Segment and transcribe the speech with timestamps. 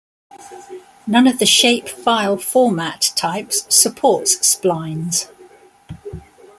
[1.05, 5.27] None of the shapefile format types supports splines.